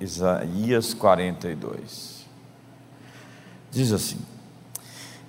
Isaías 0.00 0.94
42. 0.94 2.26
Diz 3.70 3.92
assim: 3.92 4.18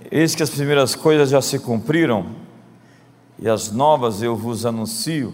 Eis 0.10 0.34
que 0.34 0.42
as 0.42 0.50
primeiras 0.50 0.96
coisas 0.96 1.30
já 1.30 1.42
se 1.42 1.60
cumpriram, 1.60 2.28
e 3.38 3.50
as 3.50 3.70
novas 3.72 4.22
eu 4.22 4.36
vos 4.36 4.66
anuncio, 4.66 5.34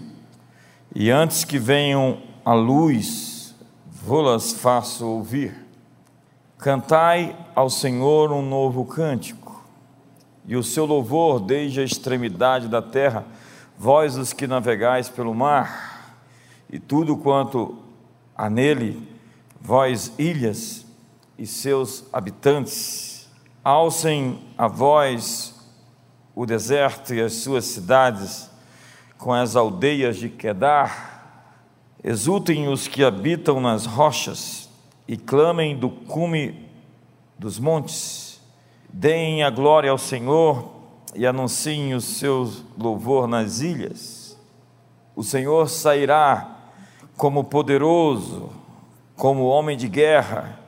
e 0.94 1.12
antes 1.12 1.44
que 1.44 1.60
venham 1.60 2.20
a 2.44 2.54
luz, 2.54 3.54
vou-las 3.86 4.54
faço 4.54 5.06
ouvir. 5.06 5.56
Cantai 6.58 7.38
ao 7.54 7.70
Senhor 7.70 8.32
um 8.32 8.42
novo 8.42 8.84
cântico, 8.86 9.64
e 10.48 10.56
o 10.56 10.64
seu 10.64 10.86
louvor 10.86 11.40
desde 11.40 11.80
a 11.82 11.84
extremidade 11.84 12.68
da 12.68 12.82
terra, 12.82 13.24
vós 13.78 14.18
os 14.18 14.34
que 14.34 14.48
navegais 14.48 15.08
pelo 15.08 15.36
mar, 15.36 16.16
e 16.68 16.80
tudo 16.80 17.16
quanto 17.16 17.78
há 18.36 18.50
nele, 18.50 19.17
vós 19.68 20.14
ilhas 20.18 20.86
e 21.38 21.46
seus 21.46 22.06
habitantes, 22.14 23.30
alcem 23.62 24.40
a 24.58 24.66
voz 24.66 25.54
o 26.34 26.46
deserto 26.46 27.14
e 27.14 27.22
as 27.22 27.34
suas 27.34 27.66
cidades, 27.66 28.50
com 29.18 29.34
as 29.34 29.58
aldeias 29.58 30.16
de 30.16 30.30
Quedar, 30.30 31.92
exultem 32.02 32.70
os 32.70 32.88
que 32.88 33.04
habitam 33.04 33.60
nas 33.60 33.86
rochas 33.86 34.70
e 35.06 35.18
clamem 35.18 35.78
do 35.78 35.90
cume 35.90 36.70
dos 37.38 37.60
montes, 37.60 38.42
deem 38.88 39.44
a 39.44 39.50
glória 39.50 39.92
ao 39.92 39.98
Senhor 39.98 40.72
e 41.14 41.28
anunciem 41.28 41.94
o 41.94 42.00
seu 42.00 42.50
louvor 42.78 43.28
nas 43.28 43.60
ilhas. 43.60 44.40
O 45.14 45.24
Senhor 45.24 45.68
sairá 45.68 46.56
como 47.18 47.44
poderoso, 47.44 48.66
como 49.18 49.46
homem 49.46 49.76
de 49.76 49.90
guerra, 49.90 50.60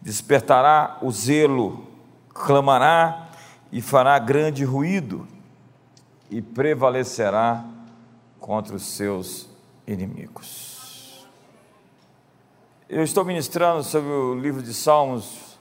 despertará 0.00 0.98
o 1.02 1.10
zelo, 1.10 1.86
clamará 2.32 3.28
e 3.70 3.82
fará 3.82 4.18
grande 4.18 4.64
ruído 4.64 5.26
e 6.30 6.40
prevalecerá 6.40 7.64
contra 8.38 8.76
os 8.76 8.84
seus 8.84 9.50
inimigos. 9.86 11.28
Eu 12.88 13.02
estou 13.02 13.24
ministrando 13.24 13.82
sobre 13.82 14.10
o 14.10 14.34
livro 14.34 14.62
de 14.62 14.72
Salmos 14.72 15.58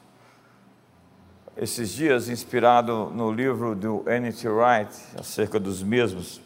esses 1.58 1.90
dias, 1.90 2.30
inspirado 2.30 3.12
no 3.14 3.31
livro 3.31 3.75
do 3.75 4.09
N.T. 4.09 4.48
Wright, 4.48 4.96
acerca 5.20 5.59
dos 5.59 5.84
mesmos. 5.84 6.40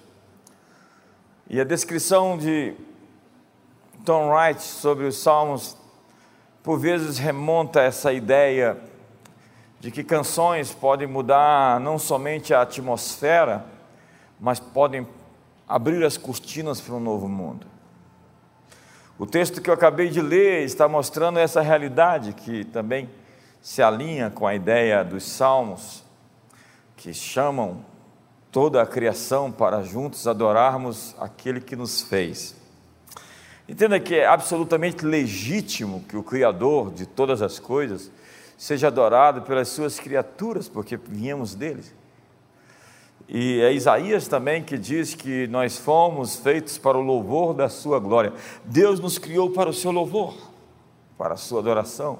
E 1.47 1.61
a 1.61 1.63
descrição 1.63 2.35
de 2.37 2.73
Tom 4.03 4.29
Wright 4.29 4.61
sobre 4.61 5.05
os 5.05 5.17
Salmos, 5.17 5.77
por 6.63 6.79
vezes 6.79 7.17
remonta 7.17 7.81
essa 7.81 8.13
ideia 8.13 8.77
de 9.81 9.91
que 9.91 10.01
canções 10.01 10.71
podem 10.71 11.05
mudar 11.05 11.77
não 11.81 11.99
somente 11.99 12.53
a 12.53 12.61
atmosfera, 12.61 13.65
mas 14.39 14.61
podem 14.61 15.05
abrir 15.67 16.03
as 16.05 16.15
cortinas 16.15 16.79
para 16.79 16.95
um 16.95 17.01
novo 17.01 17.27
mundo. 17.27 17.67
O 19.19 19.25
texto 19.25 19.61
que 19.61 19.69
eu 19.69 19.73
acabei 19.73 20.09
de 20.09 20.21
ler 20.21 20.63
está 20.63 20.87
mostrando 20.87 21.37
essa 21.37 21.59
realidade 21.59 22.31
que 22.31 22.63
também 22.63 23.09
se 23.61 23.81
alinha 23.81 24.29
com 24.29 24.47
a 24.47 24.55
ideia 24.55 25.03
dos 25.03 25.23
salmos, 25.23 26.01
que 26.95 27.13
chamam 27.13 27.85
toda 28.51 28.81
a 28.81 28.85
criação 28.85 29.51
para 29.51 29.83
juntos 29.83 30.27
adorarmos 30.27 31.13
aquele 31.19 31.59
que 31.59 31.75
nos 31.75 32.01
fez. 32.01 32.62
Entenda 33.67 33.99
que 33.99 34.15
é 34.15 34.27
absolutamente 34.27 35.05
legítimo 35.05 36.03
que 36.09 36.17
o 36.17 36.23
Criador 36.23 36.91
de 36.91 37.05
todas 37.05 37.41
as 37.41 37.59
coisas 37.59 38.11
seja 38.57 38.87
adorado 38.87 39.41
pelas 39.43 39.69
suas 39.69 39.99
criaturas, 39.99 40.67
porque 40.67 40.97
viemos 40.97 41.55
dele. 41.55 41.83
E 43.27 43.61
é 43.61 43.71
Isaías 43.71 44.27
também 44.27 44.61
que 44.61 44.77
diz 44.77 45.15
que 45.15 45.47
nós 45.47 45.77
fomos 45.77 46.35
feitos 46.35 46.77
para 46.77 46.97
o 46.97 47.01
louvor 47.01 47.53
da 47.53 47.69
sua 47.69 47.99
glória. 47.99 48.33
Deus 48.65 48.99
nos 48.99 49.17
criou 49.17 49.49
para 49.49 49.69
o 49.69 49.73
seu 49.73 49.91
louvor, 49.91 50.35
para 51.17 51.35
a 51.35 51.37
sua 51.37 51.59
adoração. 51.59 52.19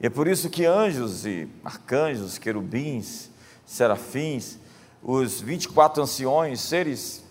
E 0.00 0.06
é 0.06 0.10
por 0.10 0.28
isso 0.28 0.48
que 0.48 0.64
anjos 0.64 1.26
e 1.26 1.48
arcanjos, 1.64 2.38
querubins, 2.38 3.28
serafins, 3.66 4.58
os 5.02 5.40
24 5.40 6.02
anciões, 6.02 6.60
seres 6.60 7.24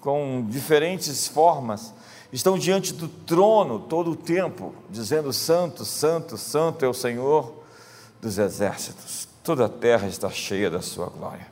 com 0.00 0.46
diferentes 0.48 1.28
formas, 1.28 1.92
estão 2.32 2.58
diante 2.58 2.92
do 2.92 3.08
trono 3.08 3.78
todo 3.78 4.12
o 4.12 4.16
tempo, 4.16 4.74
dizendo: 4.88 5.32
Santo, 5.32 5.84
Santo, 5.84 6.36
Santo 6.36 6.84
é 6.84 6.88
o 6.88 6.94
Senhor 6.94 7.52
dos 8.20 8.38
exércitos, 8.38 9.28
toda 9.42 9.66
a 9.66 9.68
terra 9.68 10.08
está 10.08 10.30
cheia 10.30 10.70
da 10.70 10.82
sua 10.82 11.06
glória. 11.06 11.46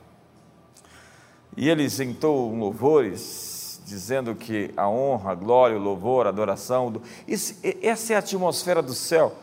E 1.57 1.67
ele 1.67 1.89
sentou 1.89 2.55
louvores, 2.55 3.81
dizendo 3.85 4.35
que 4.35 4.71
a 4.77 4.87
honra, 4.87 5.31
a 5.31 5.35
glória, 5.35 5.75
o 5.75 5.81
louvor, 5.81 6.25
a 6.25 6.29
adoração, 6.29 7.01
essa 7.81 8.13
é 8.13 8.15
a 8.15 8.19
atmosfera 8.19 8.81
do 8.81 8.93
céu, 8.93 9.33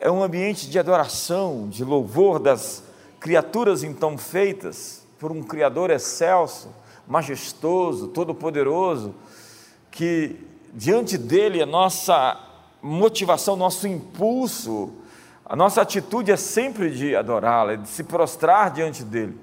é 0.00 0.10
um 0.10 0.22
ambiente 0.22 0.68
de 0.68 0.78
adoração, 0.78 1.68
de 1.68 1.84
louvor 1.84 2.40
das 2.40 2.82
criaturas 3.20 3.84
então 3.84 4.18
feitas 4.18 5.06
por 5.18 5.30
um 5.30 5.42
Criador 5.44 5.90
excelso 5.90 6.68
majestoso, 7.06 8.08
todo-poderoso, 8.08 9.14
que 9.90 10.36
diante 10.72 11.18
dele 11.18 11.62
a 11.62 11.66
nossa 11.66 12.38
motivação, 12.80 13.56
nosso 13.56 13.86
impulso, 13.86 14.92
a 15.44 15.54
nossa 15.54 15.82
atitude 15.82 16.32
é 16.32 16.36
sempre 16.36 16.90
de 16.90 17.14
adorá-lo, 17.14 17.72
é 17.72 17.76
de 17.76 17.88
se 17.88 18.04
prostrar 18.04 18.70
diante 18.70 19.04
dele. 19.04 19.38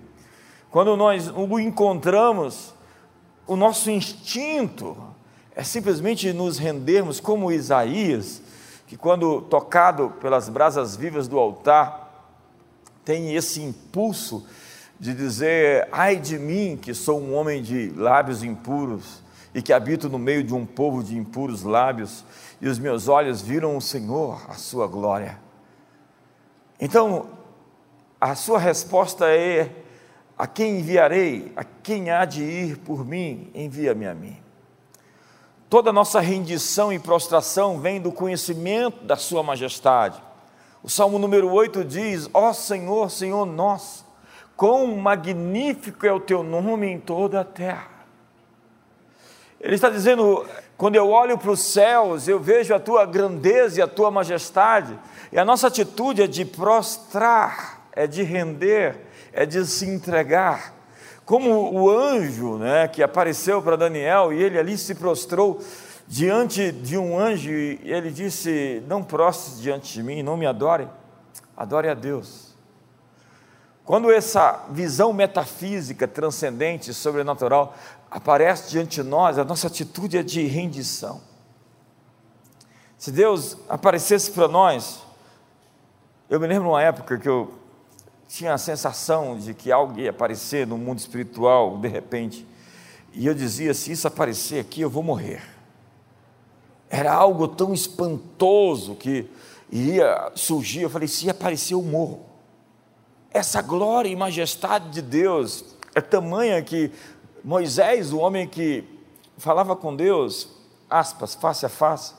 Quando 0.71 0.95
nós 0.95 1.29
o 1.29 1.59
encontramos, 1.59 2.73
o 3.45 3.55
nosso 3.55 3.89
instinto 3.89 4.97
é 5.55 5.63
simplesmente 5.63 6.31
nos 6.33 6.57
rendermos, 6.57 7.19
como 7.19 7.51
Isaías, 7.51 8.41
que 8.87 8.97
quando 8.97 9.41
tocado 9.41 10.11
pelas 10.21 10.49
brasas 10.49 10.95
vivas 10.95 11.27
do 11.27 11.37
altar, 11.37 12.07
tem 13.03 13.35
esse 13.35 13.61
impulso 13.61 14.45
de 14.99 15.13
dizer: 15.13 15.87
ai 15.91 16.17
de 16.17 16.37
mim, 16.37 16.77
que 16.79 16.93
sou 16.93 17.19
um 17.19 17.33
homem 17.35 17.61
de 17.61 17.89
lábios 17.95 18.43
impuros 18.43 19.21
e 19.53 19.61
que 19.61 19.73
habito 19.73 20.09
no 20.09 20.19
meio 20.19 20.43
de 20.43 20.53
um 20.53 20.65
povo 20.65 21.03
de 21.03 21.17
impuros 21.17 21.63
lábios, 21.63 22.23
e 22.61 22.67
os 22.67 22.77
meus 22.77 23.07
olhos 23.07 23.41
viram 23.41 23.75
o 23.75 23.81
Senhor, 23.81 24.45
a 24.49 24.53
sua 24.53 24.85
glória. 24.85 25.39
Então, 26.79 27.29
a 28.19 28.35
sua 28.35 28.59
resposta 28.59 29.25
é: 29.27 29.71
a 30.37 30.45
quem 30.45 30.79
enviarei? 30.79 31.51
A 31.55 31.63
quem 31.63 32.09
há 32.09 32.25
de 32.25 32.43
ir 32.43 32.77
por 32.77 33.05
mim? 33.05 33.49
Envia-me 33.53 34.07
a 34.07 34.13
mim. 34.13 34.37
Toda 35.69 35.93
nossa 35.93 36.19
rendição 36.19 36.91
e 36.91 36.97
prostração 36.97 37.79
vem 37.79 38.01
do 38.01 38.11
conhecimento 38.11 39.03
da 39.03 39.15
Sua 39.15 39.43
majestade. 39.43 40.19
O 40.81 40.89
Salmo 40.89 41.19
número 41.19 41.51
8 41.51 41.83
diz: 41.85 42.29
Ó 42.33 42.51
Senhor, 42.53 43.11
Senhor 43.11 43.45
nosso, 43.45 44.05
quão 44.59 44.87
magnífico 44.97 46.05
é 46.05 46.11
o 46.11 46.19
teu 46.19 46.43
nome 46.43 46.85
em 46.85 46.99
toda 46.99 47.39
a 47.39 47.45
terra. 47.45 47.87
Ele 49.57 49.75
está 49.75 49.89
dizendo: 49.89 50.45
quando 50.75 50.97
eu 50.97 51.07
olho 51.07 51.37
para 51.37 51.49
os 51.49 51.61
céus, 51.61 52.27
eu 52.27 52.41
vejo 52.41 52.75
a 52.75 52.79
tua 52.79 53.05
grandeza 53.05 53.79
e 53.79 53.81
a 53.81 53.87
tua 53.87 54.11
majestade, 54.11 54.99
e 55.31 55.39
a 55.39 55.45
nossa 55.45 55.67
atitude 55.67 56.23
é 56.23 56.27
de 56.27 56.43
prostrar, 56.43 57.87
é 57.93 58.05
de 58.05 58.21
render, 58.21 58.97
é 59.31 59.45
de 59.45 59.65
se 59.65 59.85
entregar. 59.85 60.73
Como 61.25 61.73
o 61.73 61.89
anjo 61.89 62.57
né, 62.57 62.89
que 62.89 63.01
apareceu 63.01 63.61
para 63.61 63.77
Daniel 63.77 64.33
e 64.33 64.43
ele 64.43 64.59
ali 64.59 64.77
se 64.77 64.93
prostrou 64.93 65.61
diante 66.05 66.69
de 66.69 66.97
um 66.97 67.17
anjo 67.17 67.49
e 67.49 67.79
ele 67.85 68.11
disse: 68.11 68.83
Não 68.89 69.05
prostre 69.05 69.61
diante 69.61 69.93
de 69.93 70.03
mim, 70.03 70.21
não 70.21 70.35
me 70.35 70.45
adore, 70.45 70.85
adore 71.55 71.87
a 71.87 71.93
Deus. 71.93 72.48
Quando 73.89 74.11
essa 74.11 74.67
visão 74.69 75.11
metafísica, 75.11 76.07
transcendente, 76.07 76.93
sobrenatural 76.93 77.75
aparece 78.11 78.69
diante 78.69 79.01
de 79.01 79.09
nós, 79.09 79.39
a 79.39 79.43
nossa 79.43 79.65
atitude 79.65 80.15
é 80.15 80.21
de 80.21 80.43
rendição. 80.43 81.19
Se 82.99 83.11
Deus 83.11 83.57
aparecesse 83.67 84.29
para 84.29 84.47
nós, 84.47 85.01
eu 86.29 86.39
me 86.39 86.45
lembro 86.45 86.69
uma 86.69 86.83
época 86.83 87.17
que 87.17 87.27
eu 87.27 87.51
tinha 88.27 88.53
a 88.53 88.59
sensação 88.59 89.39
de 89.39 89.55
que 89.55 89.71
algo 89.71 89.99
ia 89.99 90.11
aparecer 90.11 90.67
no 90.67 90.77
mundo 90.77 90.99
espiritual 90.99 91.79
de 91.79 91.87
repente, 91.87 92.45
e 93.11 93.25
eu 93.25 93.33
dizia: 93.33 93.73
se 93.73 93.91
isso 93.91 94.07
aparecer 94.07 94.59
aqui, 94.59 94.81
eu 94.81 94.89
vou 94.91 95.01
morrer. 95.01 95.41
Era 96.91 97.11
algo 97.11 97.47
tão 97.47 97.73
espantoso 97.73 98.93
que 98.93 99.27
iria 99.71 100.31
surgir. 100.35 100.81
Eu 100.81 100.91
falei: 100.91 101.07
se 101.07 101.27
aparecer, 101.27 101.73
eu 101.73 101.81
morro. 101.81 102.28
Essa 103.31 103.61
glória 103.61 104.09
e 104.09 104.15
majestade 104.15 104.89
de 104.89 105.01
Deus 105.01 105.63
é 105.93 106.01
tamanha 106.01 106.61
que 106.61 106.91
Moisés, 107.43 108.11
o 108.11 108.19
homem 108.19 108.47
que 108.47 108.83
falava 109.37 109.75
com 109.75 109.95
Deus, 109.95 110.49
aspas, 110.89 111.35
face 111.35 111.65
a 111.65 111.69
face, 111.69 112.13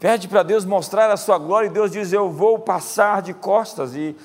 Pede 0.00 0.28
para 0.28 0.42
Deus 0.42 0.64
mostrar 0.64 1.10
a 1.10 1.16
sua 1.18 1.36
glória 1.36 1.66
e 1.66 1.70
Deus 1.70 1.90
diz: 1.90 2.10
Eu 2.10 2.30
vou 2.30 2.58
passar 2.58 3.20
de 3.20 3.34
costas 3.34 3.94
e 3.94 4.16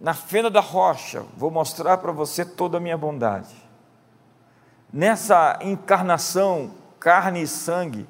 na 0.00 0.14
fenda 0.14 0.48
da 0.50 0.60
rocha 0.60 1.22
vou 1.36 1.50
mostrar 1.50 1.98
para 1.98 2.10
você 2.12 2.42
toda 2.42 2.78
a 2.78 2.80
minha 2.80 2.96
bondade. 2.96 3.54
Nessa 4.90 5.58
encarnação, 5.60 6.72
carne 6.98 7.42
e 7.42 7.46
sangue, 7.46 8.08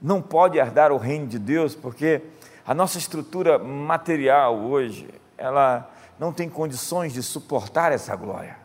não 0.00 0.22
pode 0.22 0.58
herdar 0.58 0.92
o 0.92 0.96
reino 0.96 1.26
de 1.26 1.40
Deus, 1.40 1.74
porque 1.74 2.22
a 2.64 2.72
nossa 2.72 2.96
estrutura 2.96 3.58
material 3.58 4.60
hoje, 4.60 5.08
ela 5.38 5.88
não 6.18 6.32
tem 6.32 6.50
condições 6.50 7.12
de 7.12 7.22
suportar 7.22 7.92
essa 7.92 8.14
glória. 8.16 8.56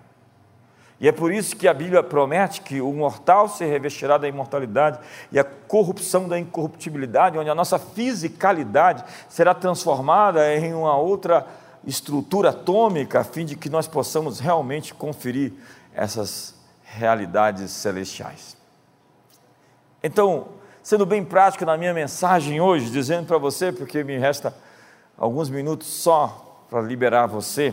E 0.99 1.07
é 1.07 1.11
por 1.11 1.33
isso 1.33 1.55
que 1.55 1.67
a 1.67 1.73
Bíblia 1.73 2.01
promete 2.01 2.61
que 2.61 2.81
o 2.81 2.91
mortal 2.93 3.47
se 3.47 3.65
revestirá 3.65 4.17
da 4.17 4.27
imortalidade 4.27 4.99
e 5.31 5.37
a 5.37 5.43
corrupção 5.43 6.27
da 6.27 6.39
incorruptibilidade, 6.39 7.37
onde 7.37 7.49
a 7.49 7.55
nossa 7.55 7.77
fisicalidade 7.77 9.03
será 9.27 9.53
transformada 9.53 10.55
em 10.55 10.73
uma 10.73 10.95
outra 10.95 11.45
estrutura 11.85 12.49
atômica, 12.49 13.19
a 13.19 13.23
fim 13.23 13.45
de 13.45 13.55
que 13.55 13.69
nós 13.69 13.87
possamos 13.87 14.39
realmente 14.39 14.93
conferir 14.93 15.51
essas 15.93 16.55
realidades 16.83 17.71
celestiais. 17.71 18.55
Então, 20.01 20.47
sendo 20.81 21.05
bem 21.05 21.23
prático 21.23 21.65
na 21.65 21.75
minha 21.75 21.93
mensagem 21.93 22.61
hoje, 22.61 22.89
dizendo 22.89 23.27
para 23.27 23.37
você, 23.37 23.71
porque 23.71 24.03
me 24.03 24.17
resta 24.17 24.55
alguns 25.17 25.49
minutos 25.49 25.87
só 25.87 26.52
para 26.73 26.81
liberar 26.81 27.27
você, 27.27 27.71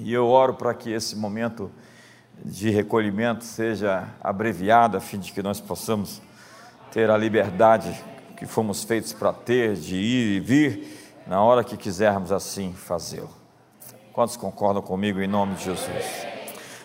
e 0.00 0.12
eu 0.12 0.26
oro 0.26 0.54
para 0.54 0.74
que 0.74 0.90
esse 0.90 1.14
momento 1.14 1.70
de 2.44 2.68
recolhimento 2.68 3.44
seja 3.44 4.08
abreviado, 4.20 4.96
a 4.96 5.00
fim 5.00 5.16
de 5.16 5.32
que 5.32 5.40
nós 5.40 5.60
possamos 5.60 6.20
ter 6.90 7.08
a 7.08 7.16
liberdade 7.16 7.94
que 8.36 8.46
fomos 8.46 8.82
feitos 8.82 9.12
para 9.12 9.32
ter, 9.32 9.76
de 9.76 9.94
ir 9.94 10.36
e 10.36 10.40
vir, 10.40 11.22
na 11.24 11.40
hora 11.40 11.62
que 11.62 11.76
quisermos 11.76 12.32
assim 12.32 12.72
fazê-lo. 12.72 13.30
Quantos 14.12 14.36
concordam 14.36 14.82
comigo 14.82 15.20
em 15.20 15.28
nome 15.28 15.54
de 15.54 15.62
Jesus? 15.62 16.26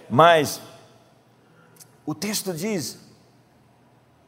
Mas, 0.07 0.62
o 2.05 2.13
texto 2.13 2.53
diz, 2.53 3.00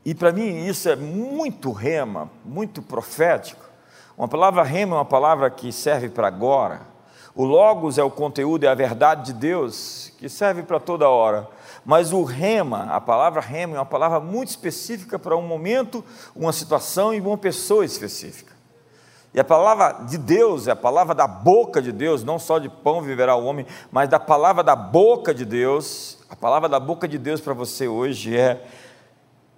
e 0.03 0.15
para 0.15 0.31
mim 0.31 0.65
isso 0.65 0.89
é 0.89 0.95
muito 0.95 1.71
rema, 1.71 2.27
muito 2.43 2.81
profético. 2.81 3.69
Uma 4.21 4.27
palavra 4.27 4.61
rema 4.61 4.97
é 4.97 4.99
uma 4.99 5.03
palavra 5.03 5.49
que 5.49 5.71
serve 5.71 6.07
para 6.07 6.27
agora. 6.27 6.81
O 7.33 7.43
logos 7.43 7.97
é 7.97 8.03
o 8.03 8.11
conteúdo, 8.11 8.65
é 8.65 8.67
a 8.67 8.75
verdade 8.75 9.25
de 9.25 9.33
Deus, 9.33 10.13
que 10.19 10.29
serve 10.29 10.61
para 10.61 10.79
toda 10.79 11.09
hora. 11.09 11.49
Mas 11.83 12.13
o 12.13 12.23
rema, 12.23 12.83
a 12.91 13.01
palavra 13.01 13.41
rema 13.41 13.77
é 13.77 13.79
uma 13.79 13.85
palavra 13.85 14.19
muito 14.19 14.49
específica 14.49 15.17
para 15.17 15.35
um 15.35 15.41
momento, 15.41 16.05
uma 16.35 16.53
situação 16.53 17.11
e 17.11 17.19
uma 17.19 17.35
pessoa 17.35 17.83
específica. 17.83 18.53
E 19.33 19.39
a 19.39 19.43
palavra 19.43 20.03
de 20.03 20.19
Deus 20.19 20.67
é 20.67 20.71
a 20.71 20.75
palavra 20.75 21.15
da 21.15 21.25
boca 21.25 21.81
de 21.81 21.91
Deus, 21.91 22.23
não 22.23 22.37
só 22.37 22.59
de 22.59 22.69
pão 22.69 23.01
viverá 23.01 23.35
o 23.35 23.43
homem, 23.43 23.65
mas 23.91 24.07
da 24.07 24.19
palavra 24.19 24.63
da 24.63 24.75
boca 24.75 25.33
de 25.33 25.45
Deus. 25.45 26.19
A 26.29 26.35
palavra 26.35 26.69
da 26.69 26.79
boca 26.79 27.07
de 27.07 27.17
Deus 27.17 27.41
para 27.41 27.55
você 27.55 27.87
hoje 27.87 28.37
é 28.37 28.67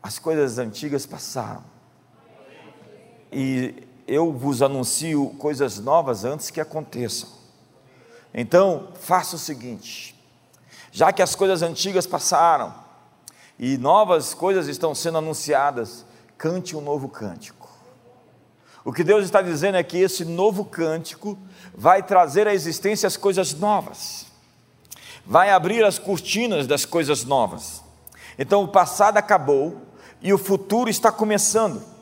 as 0.02 0.18
coisas 0.18 0.58
antigas 0.58 1.06
passaram. 1.06 1.66
E 3.30 3.92
eu 4.08 4.32
vos 4.32 4.62
anuncio 4.62 5.30
coisas 5.38 5.80
novas 5.80 6.26
antes 6.26 6.50
que 6.50 6.62
aconteçam. 6.62 7.30
Então, 8.34 8.90
faça 9.00 9.36
o 9.36 9.40
seguinte: 9.40 10.16
já 10.92 11.12
que 11.12 11.22
as 11.22 11.36
coisas 11.36 11.62
antigas 11.62 12.08
passaram 12.08 12.74
e 13.58 13.78
novas 13.78 14.34
coisas 14.34 14.68
estão 14.68 14.94
sendo 14.94 15.20
anunciadas, 15.20 16.06
cante 16.38 16.76
um 16.76 16.82
novo 16.82 17.08
cântico. 17.08 17.70
O 18.86 18.92
que 18.92 19.04
Deus 19.04 19.24
está 19.24 19.42
dizendo 19.42 19.78
é 19.78 19.84
que 19.84 19.98
esse 19.98 20.26
novo 20.26 20.66
cântico 20.66 21.38
vai 21.74 22.04
trazer 22.04 22.48
à 22.48 22.54
existência 22.54 23.08
as 23.08 23.16
coisas 23.16 23.54
novas, 23.54 24.26
vai 25.26 25.52
abrir 25.52 25.86
as 25.86 25.98
cortinas 25.98 26.68
das 26.68 26.86
coisas 26.86 27.24
novas. 27.24 27.82
Então, 28.38 28.64
o 28.64 28.68
passado 28.68 29.18
acabou, 29.18 29.82
e 30.24 30.34
o 30.34 30.38
futuro 30.38 30.90
está 30.90 31.12
começando. 31.12 31.93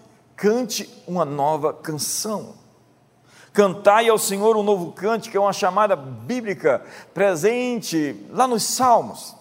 Cante 0.41 0.89
uma 1.05 1.23
nova 1.23 1.71
canção. 1.71 2.55
Cantai 3.53 4.09
ao 4.09 4.17
Senhor 4.17 4.57
um 4.57 4.63
novo 4.63 4.91
cântico, 4.91 5.37
é 5.37 5.39
uma 5.39 5.53
chamada 5.53 5.95
bíblica 5.95 6.83
presente 7.13 8.25
lá 8.31 8.47
nos 8.47 8.63
Salmos. 8.63 9.35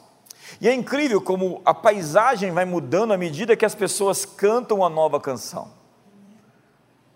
E 0.61 0.69
é 0.69 0.75
incrível 0.75 1.19
como 1.23 1.63
a 1.65 1.73
paisagem 1.73 2.53
vai 2.53 2.67
mudando 2.67 3.15
à 3.15 3.17
medida 3.17 3.57
que 3.57 3.65
as 3.65 3.75
pessoas 3.75 4.27
cantam 4.27 4.81
uma 4.81 4.91
nova 4.91 5.19
canção. 5.19 5.71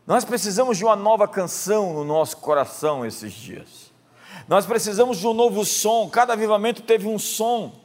Nós 0.06 0.25
precisamos 0.25 0.78
de 0.78 0.84
uma 0.86 0.96
nova 0.96 1.28
canção 1.28 1.92
no 1.92 2.04
nosso 2.04 2.38
coração 2.38 3.04
esses 3.04 3.34
dias. 3.34 3.92
Nós 4.48 4.64
precisamos 4.64 5.19
de 5.19 5.26
um 5.26 5.34
novo 5.34 5.62
som. 5.62 6.08
Cada 6.08 6.32
avivamento 6.32 6.81
teve 6.81 7.06
um 7.06 7.19
som. 7.19 7.83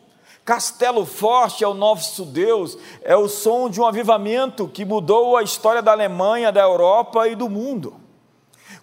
Castelo 0.50 1.06
Forte 1.06 1.64
é 1.64 1.68
o 1.68 1.76
nosso 1.76 2.26
Deus, 2.26 2.76
é 3.04 3.16
o 3.16 3.30
som 3.30 3.70
de 3.70 3.80
um 3.80 3.86
avivamento 3.86 4.68
que 4.68 4.84
mudou 4.84 5.38
a 5.38 5.44
história 5.44 5.80
da 5.80 5.92
Alemanha, 5.92 6.52
da 6.52 6.62
Europa 6.62 7.28
e 7.28 7.36
do 7.36 7.48
mundo. 7.48 7.94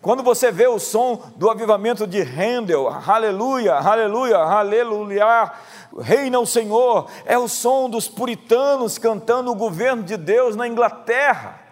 Quando 0.01 0.23
você 0.23 0.53
vê 0.53 0.69
o 0.69 0.79
som 0.79 1.21
do 1.35 1.51
avivamento 1.51 2.07
de 2.07 2.23
Handel, 2.23 2.87
aleluia, 3.05 3.75
aleluia, 3.75 4.37
aleluia, 4.37 5.53
reina 5.99 6.39
o 6.39 6.47
Senhor, 6.47 7.11
é 7.25 7.37
o 7.37 7.49
som 7.49 7.91
dos 7.91 8.07
puritanos 8.07 8.97
cantando 8.97 9.51
o 9.51 9.57
governo 9.57 10.05
de 10.05 10.17
Deus 10.17 10.55
na 10.55 10.69
Inglaterra. 10.69 11.66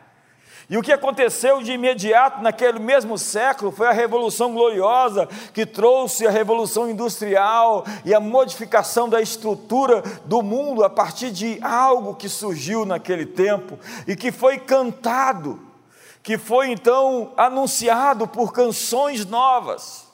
E 0.75 0.77
o 0.77 0.83
que 0.83 0.93
aconteceu 0.93 1.63
de 1.63 1.71
imediato 1.71 2.43
naquele 2.43 2.81
mesmo 2.81 3.17
século 3.17 3.71
foi 3.71 3.87
a 3.87 3.93
Revolução 3.93 4.53
Gloriosa, 4.53 5.29
que 5.53 5.65
trouxe 5.65 6.27
a 6.27 6.31
Revolução 6.33 6.91
Industrial 6.91 7.85
e 8.05 8.13
a 8.13 8.19
modificação 8.19 9.09
da 9.09 9.23
estrutura 9.23 10.03
do 10.25 10.43
mundo 10.43 10.83
a 10.83 10.91
partir 10.91 11.31
de 11.31 11.61
algo 11.63 12.17
que 12.17 12.29
surgiu 12.29 12.85
naquele 12.85 13.25
tempo 13.25 13.79
e 14.05 14.17
que 14.17 14.33
foi 14.33 14.59
cantado, 14.59 15.61
que 16.25 16.37
foi 16.37 16.73
então 16.73 17.31
anunciado 17.37 18.27
por 18.27 18.53
canções 18.53 19.25
novas. 19.25 20.09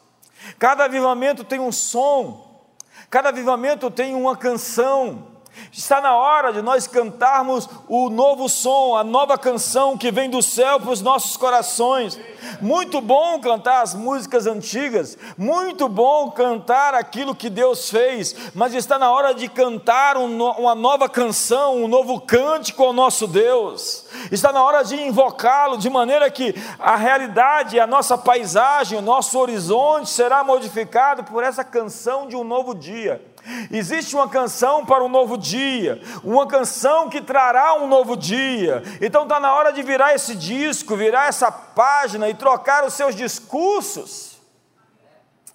Cada 0.59 0.85
avivamento 0.85 1.43
tem 1.43 1.59
um 1.59 1.73
som, 1.73 2.61
cada 3.09 3.31
avivamento 3.31 3.91
tem 3.91 4.15
uma 4.15 4.37
canção. 4.37 5.30
Está 5.73 6.01
na 6.01 6.17
hora 6.17 6.53
de 6.53 6.63
nós 6.63 6.87
cantarmos 6.87 7.69
o 7.89 8.11
novo 8.11 8.49
som, 8.49 8.97
a 8.97 9.05
nova 9.05 9.39
canção 9.39 9.97
que 9.97 10.11
vem 10.11 10.29
do 10.29 10.43
céu 10.43 10.81
para 10.81 10.91
os 10.91 11.01
nossos 11.01 11.37
corações. 11.37 12.19
Muito 12.61 13.01
bom 13.01 13.39
cantar 13.41 13.83
as 13.83 13.95
músicas 13.95 14.47
antigas, 14.47 15.17
muito 15.37 15.89
bom 15.89 16.31
cantar 16.31 16.95
aquilo 16.95 17.35
que 17.35 17.49
Deus 17.49 17.89
fez, 17.89 18.35
mas 18.55 18.75
está 18.75 18.99
na 18.99 19.11
hora 19.11 19.33
de 19.33 19.49
cantar 19.49 20.17
uma 20.17 20.75
nova 20.75 21.09
canção, 21.09 21.77
um 21.77 21.89
novo 21.89 22.21
cântico 22.21 22.83
ao 22.83 22.93
nosso 22.93 23.27
Deus. 23.27 24.07
Está 24.33 24.53
na 24.53 24.63
hora 24.63 24.83
de 24.83 25.01
invocá-lo 25.01 25.79
de 25.79 25.89
maneira 25.89 26.31
que 26.31 26.55
a 26.79 26.97
realidade, 26.97 27.79
a 27.79 27.87
nossa 27.87 28.19
paisagem, 28.19 28.99
o 28.99 29.03
nosso 29.03 29.39
horizonte 29.39 30.11
será 30.11 30.43
modificado 30.43 31.25
por 31.25 31.45
essa 31.45 31.63
canção 31.63 32.27
de 32.27 32.35
um 32.35 32.45
novo 32.45 32.75
dia. 32.75 33.30
Existe 33.71 34.15
uma 34.15 34.29
canção 34.29 34.85
para 34.85 35.05
um 35.05 35.09
novo 35.09 35.37
dia, 35.37 36.01
uma 36.23 36.47
canção 36.47 37.09
que 37.09 37.21
trará 37.21 37.75
um 37.75 37.87
novo 37.87 38.17
dia. 38.17 38.83
Então 39.01 39.23
está 39.23 39.41
na 39.41 39.55
hora 39.55 39.73
de 39.73 39.83
virar 39.83 40.15
esse 40.15 40.35
disco, 40.35 40.97
virar 40.97 41.29
essa 41.29 41.51
página 41.51 42.29
e 42.29 42.35
trocar 42.35 42.85
os 42.85 42.95
seus 42.95 43.15
discursos. 43.15 44.39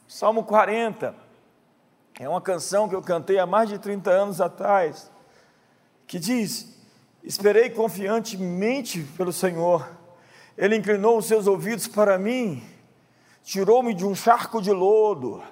Salmo 0.08 0.44
40 0.44 1.16
é 2.20 2.28
uma 2.28 2.42
canção 2.42 2.88
que 2.88 2.96
eu 2.96 3.02
cantei 3.02 3.38
há 3.38 3.46
mais 3.46 3.70
de 3.70 3.78
30 3.78 4.10
anos 4.10 4.42
atrás, 4.42 5.12
que 6.08 6.18
diz: 6.18 6.74
Esperei 7.24 7.70
confiantemente 7.70 9.02
pelo 9.18 9.34
Senhor, 9.34 9.88
Ele 10.58 10.78
inclinou 10.78 11.18
os 11.18 11.26
seus 11.26 11.48
ouvidos 11.48 11.88
para 11.88 12.18
mim, 12.18 12.64
tirou-me 13.44 13.94
de 13.94 14.06
um 14.06 14.16
charco 14.16 14.62
de 14.62 14.72
lodo 14.72 15.44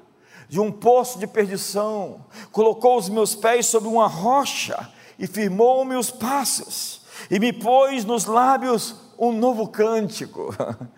de 0.49 0.59
um 0.59 0.71
poço 0.71 1.19
de 1.19 1.27
perdição, 1.27 2.25
colocou 2.51 2.97
os 2.97 3.09
meus 3.09 3.35
pés 3.35 3.65
sobre 3.65 3.89
uma 3.89 4.07
rocha 4.07 4.89
e 5.17 5.27
firmou-me 5.27 5.95
os 5.95 6.11
passos, 6.11 7.01
e 7.29 7.39
me 7.39 7.53
pôs 7.53 8.05
nos 8.05 8.25
lábios 8.25 8.95
um 9.17 9.31
novo 9.31 9.67
cântico, 9.67 10.53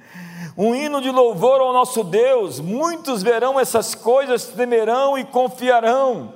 um 0.58 0.74
hino 0.74 1.02
de 1.02 1.12
louvor 1.12 1.62
ao 1.62 1.74
nosso 1.74 2.04
Deus. 2.04 2.60
Muitos 2.60 3.22
verão 3.22 3.60
essas 3.60 3.94
coisas, 3.94 4.46
temerão 4.46 5.18
e 5.18 5.24
confiarão. 5.25 6.34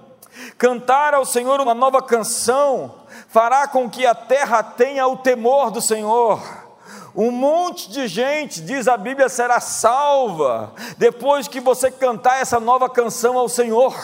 Cantar 0.57 1.13
ao 1.13 1.25
Senhor 1.25 1.59
uma 1.59 1.73
nova 1.73 2.01
canção 2.01 2.95
fará 3.27 3.67
com 3.67 3.89
que 3.89 4.05
a 4.05 4.13
terra 4.13 4.61
tenha 4.61 5.07
o 5.07 5.17
temor 5.17 5.71
do 5.71 5.81
Senhor 5.81 6.68
um 7.15 7.31
monte 7.31 7.89
de 7.89 8.07
gente, 8.07 8.61
diz 8.61 8.87
a 8.87 8.97
Bíblia, 8.97 9.29
será 9.29 9.59
salva 9.59 10.73
depois 10.97 11.47
que 11.47 11.59
você 11.59 11.91
cantar 11.91 12.41
essa 12.41 12.59
nova 12.59 12.89
canção 12.89 13.37
ao 13.37 13.49
Senhor. 13.49 13.95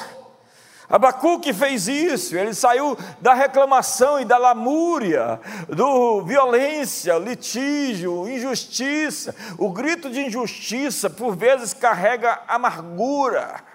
Abacuque 0.87 1.51
fez 1.51 1.87
isso, 1.87 2.37
ele 2.37 2.53
saiu 2.53 2.95
da 3.19 3.33
reclamação 3.33 4.19
e 4.19 4.25
da 4.25 4.37
lamúria, 4.37 5.39
do 5.67 6.21
violência, 6.21 7.17
litígio, 7.17 8.29
injustiça. 8.29 9.35
O 9.57 9.71
grito 9.71 10.11
de 10.11 10.21
injustiça 10.21 11.09
por 11.09 11.35
vezes 11.35 11.73
carrega 11.73 12.39
amargura. 12.47 13.74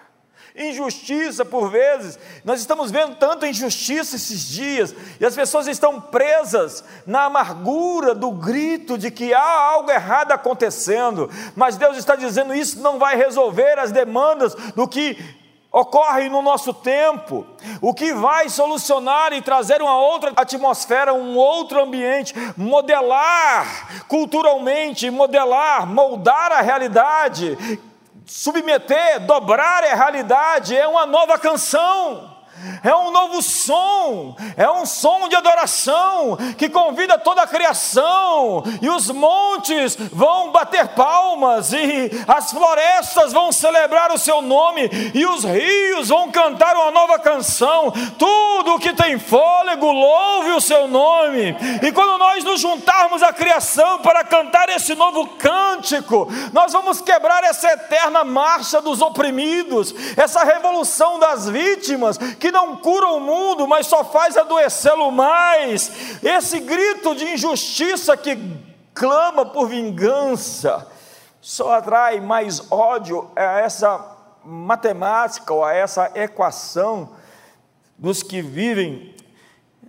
Injustiça 0.57 1.45
por 1.45 1.71
vezes, 1.71 2.19
nós 2.45 2.61
estamos 2.61 2.91
vendo 2.91 3.15
tanta 3.15 3.47
injustiça 3.47 4.17
esses 4.17 4.49
dias, 4.49 4.95
e 5.21 5.25
as 5.25 5.35
pessoas 5.35 5.69
estão 5.69 6.01
presas 6.01 6.83
na 7.07 7.25
amargura 7.25 8.15
do 8.15 8.33
grito 8.33 8.99
de 8.99 9.11
que 9.11 9.33
há 9.33 9.61
algo 9.73 9.91
errado 9.91 10.33
acontecendo, 10.33 11.31
mas 11.55 11.77
Deus 11.77 11.97
está 11.97 12.17
dizendo: 12.17 12.55
isso 12.55 12.81
não 12.81 12.99
vai 12.99 13.17
resolver 13.17 13.79
as 13.79 13.93
demandas 13.93 14.55
do 14.75 14.89
que 14.89 15.17
ocorre 15.73 16.29
no 16.29 16.43
nosso 16.43 16.75
tempo, 16.75 17.47
o 17.81 17.95
que 17.95 18.13
vai 18.13 18.49
solucionar 18.49 19.33
e 19.33 19.41
trazer 19.41 19.81
uma 19.81 19.99
outra 20.01 20.33
atmosfera, 20.35 21.15
um 21.15 21.37
outro 21.37 21.81
ambiente, 21.81 22.35
modelar 22.57 24.05
culturalmente, 24.09 25.11
modelar, 25.11 25.87
moldar 25.87 26.51
a 26.51 26.61
realidade, 26.61 27.57
submeter, 28.31 29.19
dobrar 29.27 29.83
a 29.83 29.95
realidade, 29.95 30.77
é 30.77 30.87
uma 30.87 31.05
nova 31.05 31.37
canção 31.37 32.40
é 32.83 32.95
um 32.95 33.11
novo 33.11 33.43
som, 33.43 34.35
é 34.57 34.71
um 34.71 34.85
som 34.85 35.29
de 35.29 35.37
adoração 35.37 36.37
que 36.59 36.69
convida 36.69 37.19
toda 37.19 37.43
a 37.43 37.47
criação, 37.47 38.63
e 38.81 38.89
os 38.89 39.11
montes 39.11 39.97
vão 40.13 40.51
bater 40.53 40.89
palmas, 40.89 41.73
e 41.73 42.11
as 42.27 42.51
florestas 42.51 43.33
vão 43.33 43.53
celebrar 43.53 44.13
o 44.13 44.19
seu 44.19 44.43
nome, 44.43 44.89
e 45.15 45.27
os 45.27 45.45
rios 45.45 46.09
vão 46.09 46.31
cantar 46.31 46.77
uma 46.77 46.91
nova 46.91 47.19
canção. 47.19 47.93
Tudo 48.19 48.79
que 48.79 48.93
tem 48.93 49.19
fôlego, 49.19 49.91
louve 49.91 50.53
o 50.53 50.61
seu 50.61 50.89
nome. 50.89 51.57
E 51.83 51.93
quando 51.93 52.19
nós 52.19 52.45
nos 52.45 52.61
juntarmos 52.61 53.23
à 53.23 53.33
criação 53.33 54.01
para 54.01 54.25
cantar 54.25 54.69
esse 54.69 54.95
novo 54.95 55.27
cântico, 55.39 56.29
nós 56.53 56.73
vamos 56.73 57.01
quebrar 57.01 57.45
essa 57.45 57.73
eterna 57.73 58.25
marcha 58.25 58.81
dos 58.81 59.01
oprimidos, 59.01 59.95
essa 60.17 60.45
revolução 60.45 61.19
das 61.19 61.49
vítimas 61.49 62.19
que 62.19 62.50
não 62.51 62.77
cura 62.77 63.09
o 63.09 63.21
mundo, 63.21 63.67
mas 63.67 63.87
só 63.87 64.05
faz 64.05 64.37
adoecê-lo 64.37 65.11
mais. 65.11 66.23
Esse 66.23 66.61
grito 66.61 67.15
de 67.15 67.25
injustiça 67.25 68.17
que 68.17 68.39
clama 68.95 69.47
por 69.47 69.69
vingança 69.69 70.87
só 71.41 71.73
atrai 71.73 72.21
mais 72.21 72.71
ódio 72.71 73.31
a 73.35 73.61
essa 73.61 74.17
matemática 74.45 75.53
ou 75.53 75.65
a 75.65 75.73
essa 75.73 76.11
equação 76.15 77.11
dos 77.99 78.23
que 78.23 78.43
vivem 78.43 79.15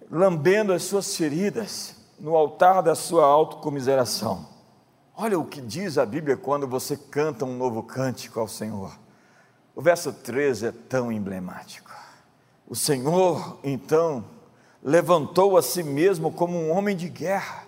lambendo 0.10 0.74
as 0.74 0.84
suas 0.84 1.16
feridas 1.16 1.96
no 2.20 2.36
altar 2.36 2.82
da 2.82 2.96
sua 2.96 3.26
autocomiseração. 3.26 4.46
Olha 5.16 5.38
o 5.38 5.46
que 5.46 5.62
diz 5.62 5.98
a 5.98 6.06
Bíblia 6.06 6.36
quando 6.36 6.68
você 6.68 6.98
canta 6.98 7.46
um 7.46 7.56
novo 7.56 7.84
cântico 7.84 8.40
ao 8.40 8.48
Senhor. 8.48 8.92
O 9.76 9.82
verso 9.82 10.12
13 10.12 10.68
é 10.68 10.72
tão 10.72 11.12
emblemático. 11.12 11.91
O 12.72 12.76
Senhor, 12.76 13.58
então, 13.66 14.24
levantou 14.82 15.58
a 15.58 15.62
si 15.62 15.84
mesmo 15.84 16.32
como 16.32 16.58
um 16.58 16.72
homem 16.72 16.96
de 16.96 17.10
guerra. 17.10 17.68